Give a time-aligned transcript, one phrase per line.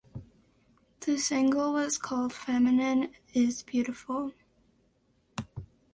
[1.01, 4.33] The single was called "Feminine Is Beautiful".